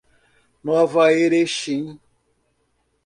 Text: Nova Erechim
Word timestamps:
Nova 0.63 1.13
Erechim 1.13 2.01